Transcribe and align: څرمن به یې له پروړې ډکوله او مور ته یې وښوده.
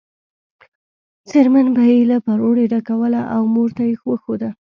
څرمن 1.29 1.67
به 1.75 1.83
یې 1.91 1.99
له 2.11 2.17
پروړې 2.25 2.65
ډکوله 2.71 3.21
او 3.35 3.41
مور 3.53 3.69
ته 3.77 3.83
یې 3.89 3.95
وښوده. 4.09 4.49